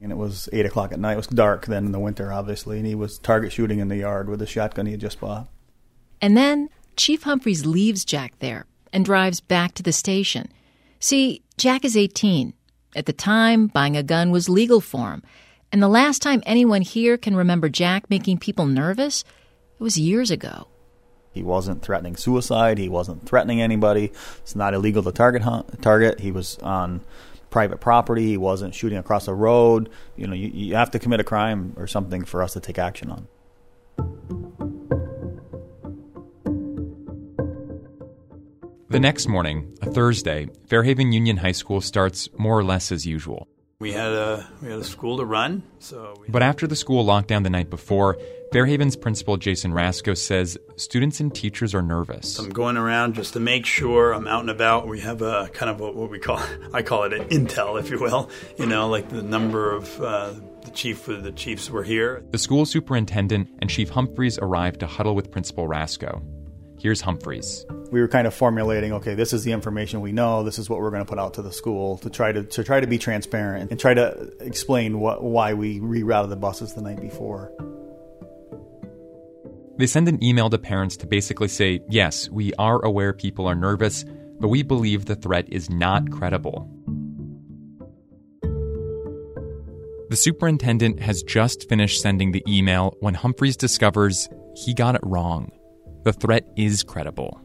And 0.00 0.10
it 0.10 0.16
was 0.16 0.48
8 0.52 0.64
o'clock 0.64 0.92
at 0.92 1.00
night. 1.00 1.14
It 1.14 1.16
was 1.18 1.26
dark 1.26 1.66
then 1.66 1.84
in 1.84 1.92
the 1.92 2.00
winter, 2.00 2.32
obviously, 2.32 2.78
and 2.78 2.86
he 2.86 2.94
was 2.94 3.18
target 3.18 3.52
shooting 3.52 3.80
in 3.80 3.88
the 3.88 3.98
yard 3.98 4.30
with 4.30 4.40
a 4.40 4.46
shotgun 4.46 4.86
he 4.86 4.92
had 4.92 5.00
just 5.00 5.20
bought. 5.20 5.48
And 6.22 6.36
then 6.36 6.70
Chief 6.96 7.24
Humphreys 7.24 7.66
leaves 7.66 8.04
Jack 8.04 8.38
there 8.38 8.64
and 8.92 9.04
drives 9.04 9.40
back 9.40 9.74
to 9.74 9.82
the 9.82 9.92
station. 9.92 10.48
See, 11.00 11.42
Jack 11.58 11.84
is 11.84 11.96
18. 11.96 12.54
At 12.96 13.06
the 13.06 13.12
time, 13.12 13.66
buying 13.66 13.96
a 13.96 14.02
gun 14.02 14.30
was 14.30 14.48
legal 14.48 14.80
for 14.80 15.12
him. 15.12 15.22
And 15.70 15.82
the 15.82 15.88
last 15.88 16.22
time 16.22 16.42
anyone 16.46 16.82
here 16.82 17.16
can 17.16 17.36
remember 17.36 17.68
Jack 17.68 18.08
making 18.10 18.38
people 18.38 18.66
nervous, 18.66 19.22
it 19.78 19.82
was 19.82 19.98
years 19.98 20.30
ago. 20.30 20.66
He 21.32 21.42
wasn't 21.42 21.82
threatening 21.82 22.16
suicide. 22.16 22.78
He 22.78 22.88
wasn't 22.88 23.26
threatening 23.26 23.62
anybody. 23.62 24.12
It's 24.38 24.56
not 24.56 24.74
illegal 24.74 25.02
to 25.04 25.12
target 25.12 25.42
hunt, 25.42 25.80
target. 25.80 26.20
He 26.20 26.32
was 26.32 26.58
on 26.58 27.02
private 27.50 27.80
property. 27.80 28.26
He 28.26 28.36
wasn't 28.36 28.74
shooting 28.74 28.98
across 28.98 29.28
a 29.28 29.34
road. 29.34 29.90
You 30.16 30.26
know, 30.26 30.34
you, 30.34 30.48
you 30.48 30.74
have 30.74 30.90
to 30.92 30.98
commit 30.98 31.20
a 31.20 31.24
crime 31.24 31.74
or 31.76 31.86
something 31.86 32.24
for 32.24 32.42
us 32.42 32.54
to 32.54 32.60
take 32.60 32.78
action 32.78 33.10
on. 33.10 33.28
The 38.88 38.98
next 38.98 39.28
morning, 39.28 39.78
a 39.82 39.90
Thursday, 39.90 40.48
Fairhaven 40.66 41.12
Union 41.12 41.36
High 41.36 41.52
School 41.52 41.80
starts 41.80 42.28
more 42.36 42.58
or 42.58 42.64
less 42.64 42.90
as 42.90 43.06
usual. 43.06 43.46
We 43.78 43.92
had 43.92 44.12
a 44.12 44.48
we 44.60 44.68
had 44.68 44.80
a 44.80 44.84
school 44.84 45.16
to 45.18 45.24
run, 45.24 45.62
so. 45.78 46.14
But 46.28 46.42
after 46.42 46.66
the 46.66 46.74
school 46.76 47.04
locked 47.04 47.28
down 47.28 47.44
the 47.44 47.50
night 47.50 47.70
before, 47.70 48.18
Fairhaven's 48.52 48.96
principal 48.96 49.36
Jason 49.36 49.72
Rasco 49.72 50.14
says 50.14 50.58
students 50.74 51.20
and 51.20 51.32
teachers 51.32 51.72
are 51.72 51.82
nervous. 51.82 52.36
I'm 52.36 52.50
going 52.50 52.76
around 52.76 53.14
just 53.14 53.34
to 53.34 53.40
make 53.40 53.64
sure 53.64 54.12
I'm 54.12 54.26
out 54.26 54.40
and 54.40 54.50
about. 54.50 54.88
We 54.88 54.98
have 55.00 55.22
a 55.22 55.48
kind 55.52 55.70
of 55.70 55.80
a, 55.80 55.92
what 55.92 56.10
we 56.10 56.18
call 56.18 56.42
I 56.74 56.82
call 56.82 57.04
it 57.04 57.12
an 57.12 57.28
intel, 57.28 57.78
if 57.78 57.90
you 57.90 58.00
will. 58.00 58.28
You 58.58 58.66
know, 58.66 58.88
like 58.88 59.08
the 59.08 59.22
number 59.22 59.72
of 59.72 60.00
uh, 60.00 60.34
the 60.64 60.70
chief 60.72 61.06
of 61.06 61.22
the 61.22 61.30
chiefs 61.30 61.70
were 61.70 61.84
here. 61.84 62.24
The 62.32 62.38
school 62.38 62.66
superintendent 62.66 63.48
and 63.60 63.70
Chief 63.70 63.88
Humphreys 63.88 64.36
arrived 64.40 64.80
to 64.80 64.88
huddle 64.88 65.14
with 65.14 65.30
Principal 65.30 65.68
Rasco. 65.68 66.20
Here's 66.80 67.00
Humphreys. 67.02 67.64
We 67.92 68.00
were 68.00 68.08
kind 68.08 68.26
of 68.26 68.34
formulating, 68.34 68.94
okay, 68.94 69.14
this 69.14 69.32
is 69.32 69.44
the 69.44 69.52
information 69.52 70.00
we 70.00 70.12
know. 70.12 70.42
This 70.42 70.58
is 70.58 70.68
what 70.68 70.80
we're 70.80 70.90
going 70.90 71.04
to 71.04 71.08
put 71.08 71.18
out 71.18 71.34
to 71.34 71.42
the 71.42 71.52
school 71.52 71.98
to 71.98 72.10
try 72.10 72.32
to 72.32 72.42
to 72.42 72.64
try 72.64 72.80
to 72.80 72.86
be 72.88 72.98
transparent 72.98 73.70
and 73.70 73.78
try 73.78 73.94
to 73.94 74.32
explain 74.40 74.98
what 74.98 75.22
why 75.22 75.54
we 75.54 75.78
rerouted 75.78 76.30
the 76.30 76.36
buses 76.36 76.74
the 76.74 76.82
night 76.82 77.00
before. 77.00 77.52
They 79.80 79.86
send 79.86 80.08
an 80.08 80.22
email 80.22 80.50
to 80.50 80.58
parents 80.58 80.94
to 80.98 81.06
basically 81.06 81.48
say, 81.48 81.80
yes, 81.88 82.28
we 82.28 82.52
are 82.58 82.84
aware 82.84 83.14
people 83.14 83.46
are 83.46 83.54
nervous, 83.54 84.04
but 84.38 84.48
we 84.48 84.62
believe 84.62 85.06
the 85.06 85.16
threat 85.16 85.50
is 85.50 85.70
not 85.70 86.10
credible. 86.10 86.68
The 90.10 90.16
superintendent 90.16 91.00
has 91.00 91.22
just 91.22 91.66
finished 91.66 92.02
sending 92.02 92.32
the 92.32 92.44
email 92.46 92.94
when 93.00 93.14
Humphreys 93.14 93.56
discovers 93.56 94.28
he 94.54 94.74
got 94.74 94.96
it 94.96 95.00
wrong. 95.02 95.50
The 96.04 96.12
threat 96.12 96.46
is 96.58 96.82
credible. 96.82 97.40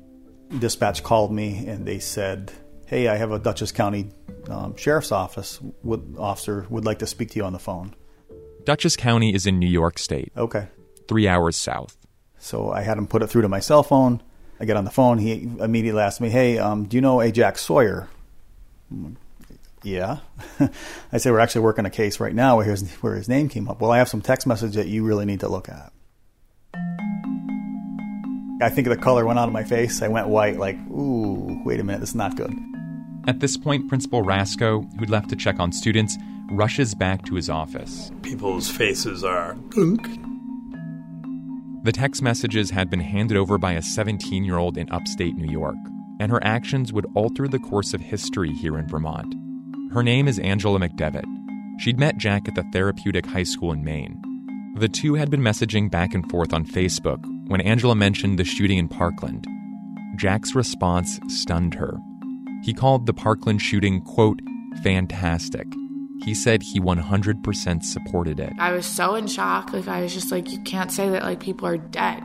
Dispatch 0.60 1.04
called 1.04 1.32
me 1.32 1.66
and 1.66 1.86
they 1.86 2.00
said, 2.00 2.52
"Hey, 2.86 3.08
I 3.08 3.16
have 3.16 3.32
a 3.32 3.40
Dutchess 3.40 3.72
County 3.72 4.10
um, 4.50 4.76
Sheriff's 4.76 5.14
Office 5.14 5.62
would, 5.84 6.16
officer 6.20 6.66
would 6.70 6.84
like 6.84 7.00
to 7.00 7.08
speak 7.08 7.30
to 7.30 7.38
you 7.38 7.46
on 7.46 7.54
the 7.54 7.60
phone." 7.60 7.96
Dutchess 8.66 8.98
County 8.98 9.34
is 9.34 9.48
in 9.48 9.58
New 9.58 9.70
York 9.70 9.98
State. 9.98 10.34
Okay. 10.36 10.68
Three 11.08 11.30
hours 11.30 11.56
south. 11.56 12.05
So 12.40 12.72
I 12.72 12.82
had 12.82 12.98
him 12.98 13.08
put 13.08 13.22
it 13.22 13.28
through 13.28 13.44
to 13.44 13.50
my 13.50 13.60
cell 13.60 13.84
phone. 13.84 14.22
I 14.60 14.66
get 14.66 14.78
on 14.78 14.86
the 14.86 14.92
phone. 14.92 15.18
He 15.18 15.50
immediately 15.60 16.02
asked 16.02 16.22
me, 16.22 16.30
"Hey, 16.30 16.58
um, 16.58 16.86
do 16.86 16.98
you 16.98 17.02
know 17.02 17.20
a 17.20 17.32
Jack 17.32 17.58
Sawyer?" 17.58 18.08
Yeah. 19.84 20.20
I 21.12 21.18
said, 21.18 21.32
"We're 21.32 21.40
actually 21.40 21.62
working 21.62 21.86
a 21.86 21.90
case 21.90 22.20
right 22.20 22.34
now 22.34 22.58
where 22.58 22.66
his, 22.66 22.90
where 22.96 23.16
his 23.16 23.28
name 23.28 23.50
came 23.50 23.68
up." 23.68 23.82
Well, 23.82 23.92
I 23.92 23.98
have 23.98 24.10
some 24.10 24.22
text 24.22 24.48
message 24.48 24.76
that 24.76 24.88
you 24.88 25.04
really 25.04 25.26
need 25.26 25.42
to 25.42 25.50
look 25.50 25.70
at. 25.70 25.92
I 28.62 28.70
think 28.70 28.88
the 28.88 28.96
color 28.96 29.26
went 29.26 29.38
out 29.38 29.48
of 29.48 29.54
my 29.54 29.64
face. 29.66 30.02
I 30.02 30.08
went 30.08 30.30
white, 30.30 30.58
like, 30.58 30.78
ooh, 30.90 31.62
wait 31.66 31.80
a 31.80 31.84
minute, 31.84 32.00
this 32.00 32.10
is 32.10 32.16
not 32.16 32.38
good. 32.38 32.54
At 33.28 33.42
this 33.42 33.58
point, 33.58 33.90
Principal 33.90 34.22
Rasco, 34.22 34.82
who'd 34.98 35.10
left 35.10 35.30
to 35.30 35.36
check 35.36 35.60
on 35.60 35.72
students, 35.72 36.18
rushes 36.52 36.96
back 36.96 37.26
to 37.26 37.36
his 37.36 37.50
office. 37.50 38.12
People's 38.22 38.70
faces 38.70 39.24
are 39.24 39.56
gunk. 39.70 40.08
The 41.86 41.92
text 41.92 42.24
messages 42.24 42.72
had 42.72 42.90
been 42.90 43.00
handed 43.00 43.38
over 43.38 43.60
by 43.60 43.74
a 43.74 43.82
17 43.84 44.44
year 44.44 44.58
old 44.58 44.76
in 44.76 44.92
upstate 44.92 45.36
New 45.36 45.52
York, 45.52 45.76
and 46.20 46.32
her 46.32 46.44
actions 46.44 46.92
would 46.92 47.06
alter 47.14 47.48
the 47.48 47.60
course 47.60 47.94
of 47.94 48.02
history 48.02 48.52
here 48.54 48.80
in 48.80 48.88
Vermont. 48.88 49.36
Her 49.94 50.02
name 50.02 50.28
is 50.28 50.40
Angela 50.40 50.80
McDevitt. 50.80 51.28
She'd 51.80 52.00
met 52.00 52.18
Jack 52.18 52.48
at 52.48 52.56
the 52.56 52.66
Therapeutic 52.74 53.28
High 53.28 53.44
School 53.44 53.72
in 53.72 53.84
Maine. 53.84 54.20
The 54.80 54.90
two 54.90 55.14
had 55.14 55.30
been 55.30 55.42
messaging 55.42 55.92
back 55.92 56.16
and 56.16 56.28
forth 56.32 56.54
on 56.54 56.66
Facebook 56.66 57.24
when 57.50 57.62
Angela 57.62 57.94
mentioned 57.94 58.40
the 58.40 58.46
shooting 58.46 58.80
in 58.80 58.88
Parkland. 58.88 59.46
Jack's 60.16 60.56
response 60.56 61.20
stunned 61.28 61.76
her. 61.76 62.00
He 62.64 62.74
called 62.74 63.06
the 63.06 63.14
Parkland 63.14 63.62
shooting, 63.62 64.02
quote, 64.02 64.40
fantastic. 64.82 65.68
He 66.24 66.34
said 66.34 66.64
he 66.64 66.80
100% 66.80 67.84
supported 67.84 68.40
it. 68.40 68.54
I 68.58 68.72
was 68.72 68.86
so 68.86 69.16
in 69.16 69.28
shock. 69.28 69.74
Like, 69.74 69.88
I 69.88 70.02
was 70.02 70.14
just 70.14 70.32
like, 70.32 70.52
you 70.52 70.60
can't 70.62 70.92
say 70.92 71.10
that, 71.10 71.24
like, 71.24 71.40
people 71.40 71.68
are 71.68 71.78
dead. 71.78 72.24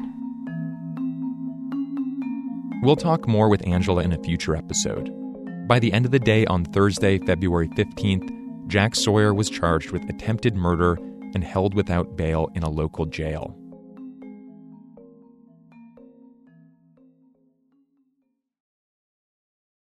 We'll 2.82 2.96
talk 2.96 3.28
more 3.28 3.48
with 3.48 3.66
Angela 3.66 4.02
in 4.02 4.12
a 4.12 4.22
future 4.22 4.56
episode. 4.56 5.10
By 5.68 5.78
the 5.78 5.92
end 5.92 6.06
of 6.06 6.12
the 6.12 6.18
day 6.18 6.46
on 6.46 6.64
Thursday, 6.64 7.18
February 7.18 7.68
15th, 7.68 8.68
Jack 8.68 8.94
Sawyer 8.94 9.34
was 9.34 9.50
charged 9.50 9.90
with 9.90 10.08
attempted 10.08 10.54
murder 10.56 10.96
and 11.34 11.44
held 11.44 11.74
without 11.74 12.16
bail 12.16 12.48
in 12.54 12.62
a 12.62 12.70
local 12.70 13.04
jail. 13.04 13.56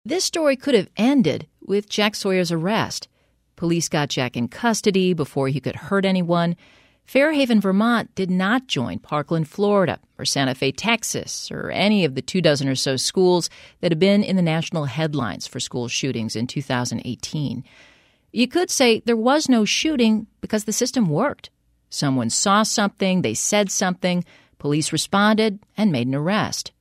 This 0.04 0.24
story 0.24 0.56
could 0.56 0.74
have 0.74 0.90
ended 0.98 1.46
with 1.62 1.88
Jack 1.88 2.14
Sawyer's 2.14 2.52
arrest. 2.52 3.08
Police 3.56 3.88
got 3.88 4.08
Jack 4.08 4.36
in 4.36 4.48
custody 4.48 5.12
before 5.14 5.48
he 5.48 5.60
could 5.60 5.76
hurt 5.76 6.04
anyone. 6.04 6.56
Fairhaven, 7.06 7.60
Vermont 7.60 8.14
did 8.14 8.30
not 8.30 8.66
join 8.66 8.98
Parkland, 8.98 9.48
Florida, 9.48 10.00
or 10.18 10.24
Santa 10.24 10.54
Fe, 10.54 10.72
Texas, 10.72 11.50
or 11.50 11.70
any 11.70 12.04
of 12.04 12.14
the 12.14 12.22
two 12.22 12.40
dozen 12.40 12.68
or 12.68 12.74
so 12.74 12.96
schools 12.96 13.50
that 13.80 13.92
have 13.92 13.98
been 13.98 14.24
in 14.24 14.36
the 14.36 14.42
national 14.42 14.86
headlines 14.86 15.46
for 15.46 15.60
school 15.60 15.86
shootings 15.86 16.34
in 16.34 16.46
2018. 16.46 17.62
You 18.32 18.48
could 18.48 18.70
say 18.70 19.02
there 19.04 19.16
was 19.16 19.48
no 19.48 19.64
shooting 19.64 20.26
because 20.40 20.64
the 20.64 20.72
system 20.72 21.08
worked. 21.08 21.50
Someone 21.90 22.30
saw 22.30 22.62
something, 22.64 23.22
they 23.22 23.34
said 23.34 23.70
something, 23.70 24.24
police 24.58 24.92
responded 24.92 25.60
and 25.76 25.92
made 25.92 26.08
an 26.08 26.14
arrest. 26.14 26.72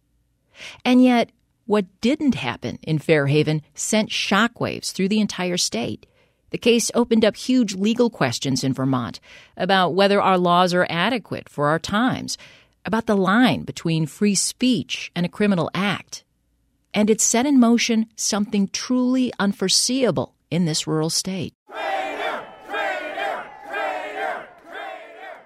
And 0.83 1.03
yet, 1.03 1.31
what 1.65 1.85
didn't 2.01 2.35
happen 2.35 2.79
in 2.81 2.97
Fairhaven 2.97 3.61
sent 3.73 4.09
shockwaves 4.09 4.91
through 4.91 5.09
the 5.09 5.19
entire 5.19 5.57
state. 5.57 6.05
The 6.53 6.59
case 6.59 6.91
opened 6.93 7.25
up 7.25 7.35
huge 7.35 7.73
legal 7.73 8.11
questions 8.11 8.63
in 8.63 8.73
Vermont 8.73 9.19
about 9.57 9.95
whether 9.95 10.21
our 10.21 10.37
laws 10.37 10.71
are 10.71 10.85
adequate 10.87 11.49
for 11.49 11.69
our 11.69 11.79
times, 11.79 12.37
about 12.85 13.07
the 13.07 13.17
line 13.17 13.63
between 13.63 14.05
free 14.05 14.35
speech 14.35 15.11
and 15.15 15.25
a 15.25 15.29
criminal 15.29 15.71
act. 15.73 16.23
And 16.93 17.09
it 17.09 17.21
set 17.21 17.47
in 17.47 17.59
motion 17.59 18.05
something 18.15 18.67
truly 18.67 19.33
unforeseeable 19.39 20.35
in 20.51 20.65
this 20.65 20.85
rural 20.85 21.09
state. 21.09 21.55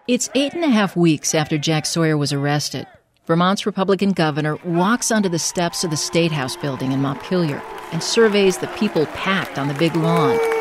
It's 0.09 0.29
eight 0.35 0.53
and 0.53 0.65
a 0.65 0.69
half 0.69 0.97
weeks 0.97 1.33
after 1.33 1.57
Jack 1.57 1.85
Sawyer 1.85 2.17
was 2.17 2.33
arrested. 2.33 2.85
Vermont's 3.25 3.65
Republican 3.65 4.11
governor 4.11 4.57
walks 4.65 5.09
onto 5.09 5.29
the 5.29 5.39
steps 5.39 5.85
of 5.85 5.89
the 5.89 5.95
State 5.95 6.33
House 6.33 6.57
building 6.57 6.91
in 6.91 7.01
Montpelier 7.01 7.61
and 7.93 8.03
surveys 8.03 8.57
the 8.57 8.67
people 8.67 9.05
packed 9.07 9.57
on 9.57 9.69
the 9.69 9.73
big 9.75 9.95
lawn. 9.95 10.56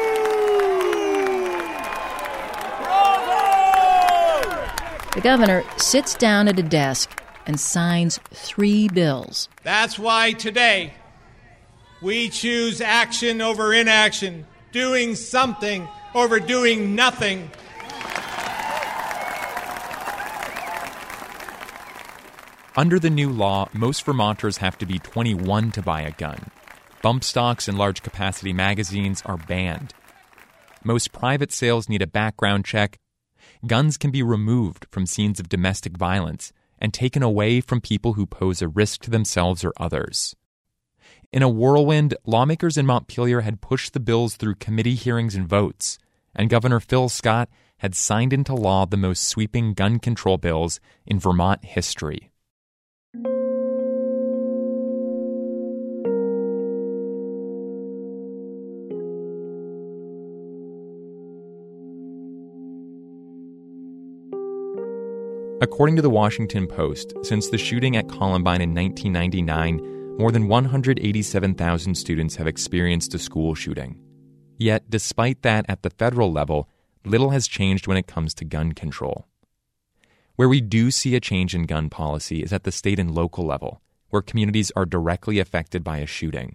Governor 5.26 5.64
sits 5.76 6.14
down 6.14 6.46
at 6.46 6.56
a 6.56 6.62
desk 6.62 7.20
and 7.46 7.58
signs 7.58 8.20
three 8.30 8.86
bills. 8.86 9.48
That's 9.64 9.98
why 9.98 10.34
today 10.34 10.94
we 12.00 12.28
choose 12.28 12.80
action 12.80 13.40
over 13.40 13.74
inaction, 13.74 14.46
doing 14.70 15.16
something 15.16 15.88
over 16.14 16.38
doing 16.38 16.94
nothing. 16.94 17.50
Under 22.76 23.00
the 23.00 23.10
new 23.10 23.30
law, 23.30 23.68
most 23.72 24.04
Vermonters 24.04 24.58
have 24.58 24.78
to 24.78 24.86
be 24.86 25.00
21 25.00 25.72
to 25.72 25.82
buy 25.82 26.02
a 26.02 26.12
gun. 26.12 26.52
Bump 27.02 27.24
stocks 27.24 27.66
and 27.66 27.76
large 27.76 28.00
capacity 28.04 28.52
magazines 28.52 29.24
are 29.26 29.38
banned. 29.38 29.92
Most 30.84 31.10
private 31.10 31.50
sales 31.50 31.88
need 31.88 32.00
a 32.00 32.06
background 32.06 32.64
check. 32.64 33.00
Guns 33.66 33.96
can 33.96 34.10
be 34.10 34.22
removed 34.22 34.86
from 34.90 35.06
scenes 35.06 35.40
of 35.40 35.48
domestic 35.48 35.96
violence 35.96 36.52
and 36.78 36.92
taken 36.92 37.22
away 37.22 37.60
from 37.60 37.80
people 37.80 38.12
who 38.12 38.26
pose 38.26 38.62
a 38.62 38.68
risk 38.68 39.00
to 39.02 39.10
themselves 39.10 39.64
or 39.64 39.72
others. 39.78 40.36
In 41.32 41.42
a 41.42 41.48
whirlwind, 41.48 42.14
lawmakers 42.24 42.76
in 42.76 42.86
Montpelier 42.86 43.40
had 43.40 43.60
pushed 43.60 43.92
the 43.92 44.00
bills 44.00 44.36
through 44.36 44.56
committee 44.56 44.94
hearings 44.94 45.34
and 45.34 45.48
votes, 45.48 45.98
and 46.34 46.50
Governor 46.50 46.80
Phil 46.80 47.08
Scott 47.08 47.48
had 47.78 47.94
signed 47.94 48.32
into 48.32 48.54
law 48.54 48.86
the 48.86 48.96
most 48.96 49.24
sweeping 49.24 49.74
gun 49.74 49.98
control 49.98 50.38
bills 50.38 50.80
in 51.04 51.18
Vermont 51.18 51.64
history. 51.64 52.30
According 65.66 65.96
to 65.96 66.02
the 66.02 66.08
Washington 66.08 66.68
Post, 66.68 67.12
since 67.22 67.48
the 67.48 67.58
shooting 67.58 67.96
at 67.96 68.08
Columbine 68.08 68.60
in 68.60 68.72
1999, 68.72 70.16
more 70.16 70.30
than 70.30 70.46
187,000 70.46 71.94
students 71.96 72.36
have 72.36 72.46
experienced 72.46 73.14
a 73.14 73.18
school 73.18 73.52
shooting. 73.56 73.98
Yet, 74.58 74.88
despite 74.88 75.42
that, 75.42 75.66
at 75.68 75.82
the 75.82 75.90
federal 75.90 76.30
level, 76.30 76.68
little 77.04 77.30
has 77.30 77.48
changed 77.48 77.88
when 77.88 77.96
it 77.96 78.06
comes 78.06 78.32
to 78.34 78.44
gun 78.44 78.74
control. 78.74 79.26
Where 80.36 80.48
we 80.48 80.60
do 80.60 80.92
see 80.92 81.16
a 81.16 81.20
change 81.20 81.52
in 81.52 81.64
gun 81.64 81.90
policy 81.90 82.44
is 82.44 82.52
at 82.52 82.62
the 82.62 82.70
state 82.70 83.00
and 83.00 83.12
local 83.12 83.44
level, 83.44 83.82
where 84.10 84.22
communities 84.22 84.70
are 84.76 84.86
directly 84.86 85.40
affected 85.40 85.82
by 85.82 85.98
a 85.98 86.06
shooting. 86.06 86.54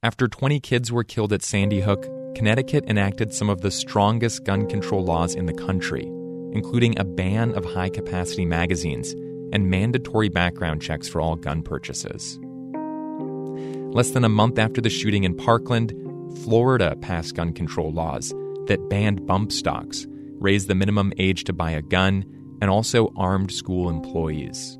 After 0.00 0.28
20 0.28 0.60
kids 0.60 0.92
were 0.92 1.02
killed 1.02 1.32
at 1.32 1.42
Sandy 1.42 1.80
Hook, 1.80 2.04
Connecticut 2.36 2.84
enacted 2.86 3.34
some 3.34 3.50
of 3.50 3.62
the 3.62 3.72
strongest 3.72 4.44
gun 4.44 4.68
control 4.68 5.04
laws 5.04 5.34
in 5.34 5.46
the 5.46 5.52
country 5.52 6.08
including 6.52 6.98
a 6.98 7.04
ban 7.04 7.52
of 7.52 7.64
high 7.64 7.88
capacity 7.88 8.46
magazines 8.46 9.12
and 9.52 9.70
mandatory 9.70 10.28
background 10.28 10.80
checks 10.80 11.08
for 11.08 11.20
all 11.20 11.36
gun 11.36 11.62
purchases. 11.62 12.38
Less 13.94 14.10
than 14.10 14.24
a 14.24 14.28
month 14.28 14.58
after 14.58 14.80
the 14.80 14.88
shooting 14.88 15.24
in 15.24 15.36
Parkland, 15.36 15.92
Florida 16.44 16.96
passed 17.02 17.34
gun 17.34 17.52
control 17.52 17.92
laws 17.92 18.32
that 18.66 18.88
banned 18.88 19.26
bump 19.26 19.52
stocks, 19.52 20.06
raised 20.38 20.68
the 20.68 20.74
minimum 20.74 21.12
age 21.18 21.44
to 21.44 21.52
buy 21.52 21.72
a 21.72 21.82
gun, 21.82 22.24
and 22.60 22.70
also 22.70 23.12
armed 23.16 23.52
school 23.52 23.90
employees. 23.90 24.78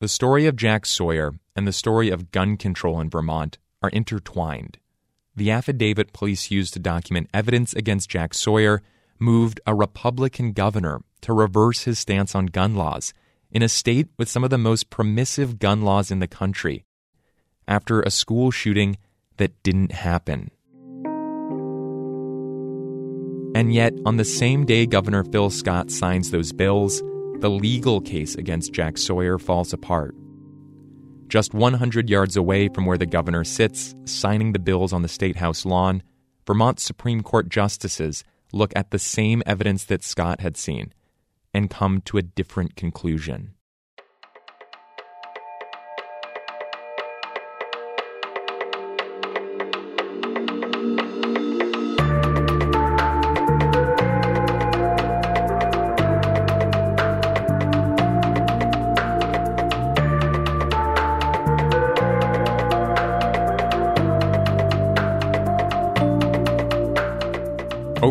The 0.00 0.08
story 0.08 0.46
of 0.46 0.56
Jack 0.56 0.84
Sawyer 0.84 1.32
and 1.56 1.66
the 1.66 1.72
story 1.72 2.10
of 2.10 2.30
gun 2.30 2.56
control 2.56 3.00
in 3.00 3.08
Vermont 3.08 3.58
are 3.82 3.88
intertwined 3.90 4.78
the 5.36 5.50
affidavit 5.50 6.12
police 6.12 6.50
used 6.50 6.74
to 6.74 6.78
document 6.78 7.28
evidence 7.34 7.74
against 7.74 8.08
Jack 8.08 8.34
Sawyer 8.34 8.82
moved 9.18 9.60
a 9.66 9.74
Republican 9.74 10.52
governor 10.52 11.00
to 11.22 11.32
reverse 11.32 11.82
his 11.82 11.98
stance 11.98 12.34
on 12.34 12.46
gun 12.46 12.74
laws 12.74 13.12
in 13.50 13.62
a 13.62 13.68
state 13.68 14.08
with 14.18 14.28
some 14.28 14.44
of 14.44 14.50
the 14.50 14.58
most 14.58 14.90
permissive 14.90 15.58
gun 15.58 15.82
laws 15.82 16.10
in 16.10 16.18
the 16.18 16.28
country 16.28 16.84
after 17.66 18.02
a 18.02 18.10
school 18.10 18.50
shooting 18.50 18.96
that 19.36 19.62
didn't 19.62 19.92
happen. 19.92 20.50
And 23.56 23.72
yet, 23.72 23.94
on 24.04 24.16
the 24.16 24.24
same 24.24 24.66
day 24.66 24.84
Governor 24.84 25.24
Phil 25.24 25.48
Scott 25.48 25.90
signs 25.90 26.30
those 26.30 26.52
bills, 26.52 27.00
the 27.38 27.50
legal 27.50 28.00
case 28.00 28.34
against 28.34 28.72
Jack 28.72 28.98
Sawyer 28.98 29.38
falls 29.38 29.72
apart 29.72 30.14
just 31.34 31.52
100 31.52 32.08
yards 32.08 32.36
away 32.36 32.68
from 32.68 32.86
where 32.86 32.96
the 32.96 33.04
governor 33.04 33.42
sits, 33.42 33.92
signing 34.04 34.52
the 34.52 34.58
bills 34.60 34.92
on 34.92 35.02
the 35.02 35.08
State 35.08 35.34
House 35.34 35.66
lawn, 35.66 36.00
Vermont 36.46 36.78
Supreme 36.78 37.24
Court 37.24 37.48
justices 37.48 38.22
look 38.52 38.72
at 38.76 38.92
the 38.92 39.00
same 39.00 39.42
evidence 39.44 39.82
that 39.86 40.04
Scott 40.04 40.38
had 40.38 40.56
seen 40.56 40.92
and 41.52 41.68
come 41.68 42.02
to 42.02 42.18
a 42.18 42.22
different 42.22 42.76
conclusion. 42.76 43.53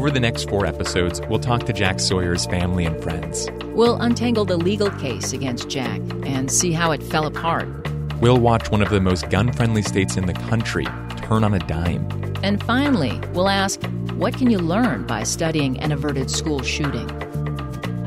Over 0.04 0.12
the 0.12 0.20
next 0.20 0.50
four 0.50 0.66
episodes, 0.66 1.22
we'll 1.30 1.40
talk 1.40 1.64
to 1.64 1.72
Jack 1.72 1.98
Sawyer's 2.02 2.46
family 2.48 2.84
and 2.84 3.02
friends. 3.02 3.48
We'll 3.68 3.96
untangle 4.02 4.44
the 4.44 4.58
legal 4.58 4.90
case 4.90 5.32
against 5.32 5.70
Jack 5.70 6.02
and 6.26 6.52
see 6.52 6.74
how 6.74 6.92
it 6.92 7.02
fell 7.02 7.26
apart. 7.26 7.70
We'll 8.20 8.42
watch 8.42 8.70
one 8.70 8.82
of 8.82 8.90
the 8.90 9.00
most 9.00 9.30
gun 9.30 9.54
friendly 9.54 9.82
states 9.82 10.18
in 10.18 10.26
the 10.26 10.34
country 10.34 10.84
turn 11.20 11.46
on 11.46 11.54
a 11.54 11.60
dime. 11.60 12.06
And 12.44 12.62
finally, 12.66 13.18
we'll 13.32 13.48
ask 13.48 13.82
what 14.16 14.34
can 14.36 14.52
you 14.52 14.60
learn 14.60 15.08
by 15.08 15.24
studying 15.24 15.80
an 15.80 15.94
averted 15.94 16.30
school 16.30 16.62
shooting? 16.62 17.10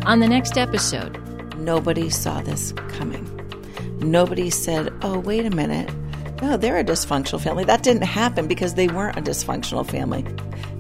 On 0.05 0.21
the 0.21 0.29
next 0.29 0.59
episode, 0.59 1.19
nobody 1.57 2.11
saw 2.11 2.43
this 2.43 2.73
coming. 2.91 3.25
Nobody 4.01 4.51
said, 4.51 4.93
oh, 5.01 5.19
wait 5.19 5.47
a 5.47 5.51
minute. 5.51 5.91
No, 6.43 6.59
they're 6.59 6.77
a 6.77 6.85
dysfunctional 6.85 7.41
family. 7.41 7.65
That 7.65 7.83
didn't 7.83 8.03
happen 8.03 8.49
because 8.49 8.75
they 8.75 8.89
weren't 8.89 9.17
a 9.17 9.23
dysfunctional 9.23 9.91
family. 9.91 10.27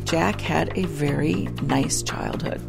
Jack 0.06 0.40
had 0.40 0.72
a 0.78 0.84
very 0.84 1.48
nice 1.62 2.00
childhood. 2.00 2.62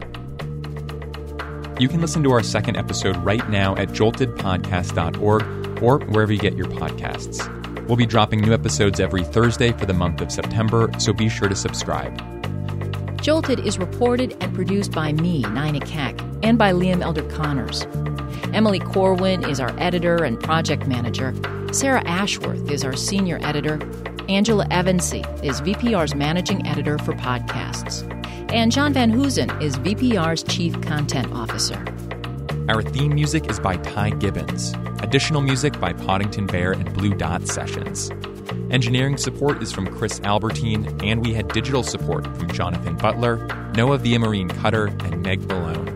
You 1.79 1.87
can 1.87 2.01
listen 2.01 2.23
to 2.23 2.31
our 2.31 2.41
second 2.41 2.77
episode 2.77 3.15
right 3.17 3.47
now 3.47 3.75
at 3.75 3.89
joltedpodcast.org 3.89 5.83
or 5.83 5.99
wherever 5.99 6.33
you 6.33 6.39
get 6.39 6.55
your 6.55 6.65
podcasts. 6.65 7.47
We'll 7.87 7.95
be 7.95 8.07
dropping 8.07 8.41
new 8.41 8.53
episodes 8.53 8.99
every 8.99 9.23
Thursday 9.23 9.71
for 9.71 9.85
the 9.85 9.93
month 9.93 10.19
of 10.19 10.31
September, 10.31 10.89
so 10.97 11.13
be 11.13 11.29
sure 11.29 11.47
to 11.47 11.55
subscribe. 11.55 12.19
Jolted 13.21 13.59
is 13.59 13.77
reported 13.77 14.35
and 14.41 14.55
produced 14.55 14.91
by 14.91 15.13
me, 15.13 15.43
Nina 15.43 15.81
Keck, 15.81 16.19
and 16.41 16.57
by 16.57 16.71
Liam 16.71 17.03
Elder 17.03 17.29
Connors. 17.29 17.85
Emily 18.51 18.79
Corwin 18.79 19.47
is 19.47 19.59
our 19.59 19.79
editor 19.79 20.23
and 20.23 20.39
project 20.39 20.87
manager. 20.87 21.35
Sarah 21.71 22.01
Ashworth 22.07 22.71
is 22.71 22.83
our 22.83 22.95
senior 22.95 23.37
editor. 23.43 23.77
Angela 24.29 24.65
Evancie 24.65 25.23
is 25.41 25.61
VPR's 25.61 26.13
managing 26.13 26.67
editor 26.67 26.97
for 26.97 27.13
podcasts. 27.13 28.03
And 28.51 28.73
John 28.73 28.91
Van 28.91 29.09
Hoesen 29.09 29.61
is 29.61 29.77
VPR's 29.77 30.43
chief 30.43 30.79
content 30.81 31.31
officer. 31.31 31.83
Our 32.67 32.81
theme 32.81 33.15
music 33.15 33.49
is 33.49 33.57
by 33.57 33.77
Ty 33.77 34.11
Gibbons. 34.11 34.73
Additional 35.01 35.39
music 35.39 35.79
by 35.79 35.93
Poddington 35.93 36.45
Bear 36.45 36.73
and 36.73 36.93
Blue 36.93 37.13
Dot 37.13 37.47
Sessions. 37.47 38.11
Engineering 38.69 39.15
support 39.15 39.63
is 39.63 39.71
from 39.71 39.87
Chris 39.95 40.19
Albertine, 40.25 40.85
and 41.01 41.25
we 41.25 41.33
had 41.33 41.47
digital 41.53 41.83
support 41.83 42.25
from 42.37 42.51
Jonathan 42.51 42.97
Butler, 42.97 43.37
Noah 43.75 43.97
Villamarine 43.97 44.49
Cutter, 44.49 44.87
and 44.87 45.21
Meg 45.21 45.39
Malone. 45.47 45.93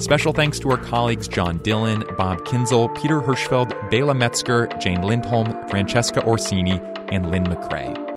Special 0.00 0.34
thanks 0.34 0.58
to 0.58 0.70
our 0.70 0.76
colleagues 0.76 1.26
John 1.26 1.58
Dillon, 1.58 2.04
Bob 2.18 2.40
Kinzel, 2.44 2.94
Peter 3.00 3.22
Hirschfeld, 3.22 3.70
Bayla 3.90 4.14
Metzger, 4.14 4.66
Jane 4.78 5.00
Lindholm, 5.00 5.66
Francesca 5.68 6.22
Orsini, 6.24 6.78
and 7.10 7.30
Lynn 7.30 7.44
McCrea. 7.44 7.98